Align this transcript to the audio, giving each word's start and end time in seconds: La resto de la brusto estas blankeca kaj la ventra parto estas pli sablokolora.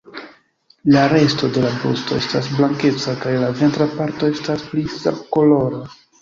La 0.91 1.01
resto 1.09 1.49
de 1.57 1.61
la 1.65 1.69
brusto 1.81 2.17
estas 2.21 2.49
blankeca 2.61 3.13
kaj 3.27 3.35
la 3.43 3.51
ventra 3.61 3.89
parto 3.99 4.31
estas 4.39 4.65
pli 4.73 4.87
sablokolora. 4.97 5.85